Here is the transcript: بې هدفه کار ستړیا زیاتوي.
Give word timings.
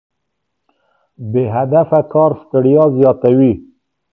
بې 1.31 1.43
هدفه 1.55 1.99
کار 2.13 2.31
ستړیا 2.41 2.83
زیاتوي. 2.97 3.53